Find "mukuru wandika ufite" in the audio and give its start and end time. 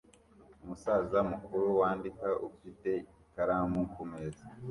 1.31-2.89